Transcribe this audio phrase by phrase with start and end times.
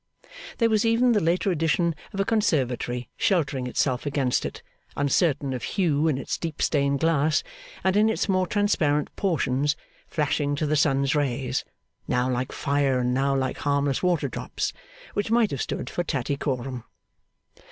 [0.57, 4.63] There was even the later addition of a conservatory sheltering itself against it,
[4.97, 7.43] uncertain of hue in its deep stained glass,
[7.83, 9.75] and in its more transparent portions
[10.07, 11.63] flashing to the sun's rays,
[12.07, 14.73] now like fire and now like harmless water drops;
[15.13, 16.83] which might have stood for Tattycoram.